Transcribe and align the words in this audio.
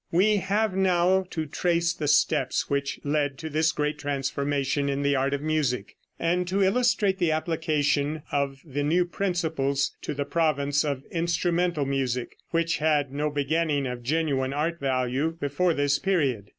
We 0.11 0.37
have 0.37 0.75
now 0.75 1.27
to 1.29 1.45
trace 1.45 1.93
the 1.93 2.07
steps 2.07 2.71
which 2.71 2.99
led 3.03 3.37
to 3.37 3.51
this 3.51 3.71
great 3.71 3.99
transformation 3.99 4.89
in 4.89 5.03
the 5.03 5.15
art 5.15 5.31
of 5.35 5.43
music; 5.43 5.95
and 6.17 6.47
to 6.47 6.63
illustrate 6.63 7.19
the 7.19 7.31
application 7.31 8.23
of 8.31 8.61
the 8.65 8.81
new 8.81 9.05
principles 9.05 9.95
to 10.01 10.15
the 10.15 10.25
province 10.25 10.83
of 10.83 11.03
instrumental 11.11 11.85
music, 11.85 12.35
which 12.49 12.77
had 12.79 13.13
no 13.13 13.29
beginning 13.29 13.85
of 13.85 14.01
genuine 14.01 14.53
art 14.53 14.79
value 14.79 15.37
before 15.39 15.75
this 15.75 15.99
period. 15.99 16.49